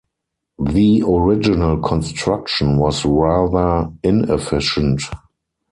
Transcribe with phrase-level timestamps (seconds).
[0.57, 5.03] The original construction was rather inefficient.